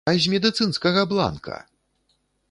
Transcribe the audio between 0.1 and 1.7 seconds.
А з медыцынскага бланка!